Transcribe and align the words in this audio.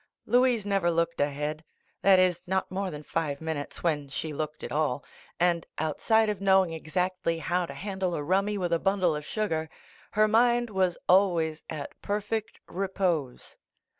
Louise 0.25 0.65
never 0.65 0.89
looked 0.89 1.21
ahead. 1.21 1.63
That 2.01 2.17
is, 2.17 2.41
not 2.47 2.71
more 2.71 2.89
than 2.89 3.03
five 3.03 3.39
minutes, 3.39 3.83
when 3.83 4.09
she 4.09 4.33
looked 4.33 4.63
at 4.63 4.71
all, 4.71 5.05
and 5.39 5.67
outside 5.77 6.27
of 6.27 6.41
knowing 6.41 6.73
exactly 6.73 7.37
how 7.37 7.67
to 7.67 7.75
handle 7.75 8.15
a 8.15 8.23
rummy 8.23 8.57
with 8.57 8.73
a 8.73 8.79
bundle 8.79 9.15
of 9.15 9.23
sugar, 9.23 9.69
her 10.13 10.27
mind 10.27 10.71
was 10.71 10.97
always 11.07 11.61
at 11.69 11.91
perfect 12.01 12.59
repose. 12.67 13.57